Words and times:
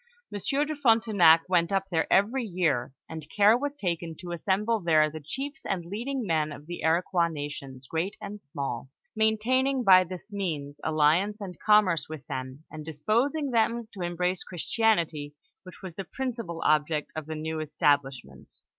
Monsieur 0.31 0.65
de 0.65 0.75
Fron 0.75 0.99
tenac 0.99 1.41
went 1.47 1.71
up 1.71 1.85
there 1.91 2.11
every 2.11 2.43
year, 2.43 2.91
and 3.07 3.29
care 3.29 3.55
was 3.55 3.75
taken 3.75 4.15
to 4.15 4.29
assem 4.31 4.65
ble 4.65 4.79
there 4.79 5.11
the 5.11 5.19
chiefs 5.19 5.63
and 5.63 5.85
leading 5.85 6.25
men 6.25 6.51
of 6.51 6.65
the 6.65 6.81
Iroquois 6.81 7.27
nations, 7.27 7.85
great 7.85 8.15
and 8.19 8.41
small; 8.41 8.89
maintaining 9.15 9.83
by 9.83 10.03
this 10.03 10.31
means 10.31 10.81
alliance 10.83 11.39
and 11.39 11.59
commerce 11.59 12.09
with 12.09 12.25
them, 12.25 12.63
and 12.71 12.83
disposing 12.83 13.51
them 13.51 13.87
to 13.93 14.01
embrace 14.01 14.43
Christi 14.43 14.81
anity, 14.81 15.33
which 15.61 15.83
was 15.83 15.93
the 15.93 16.03
principal 16.03 16.63
object 16.65 17.11
of 17.15 17.27
the 17.27 17.35
new 17.35 17.59
establish 17.59 18.21
ment. 18.25 18.47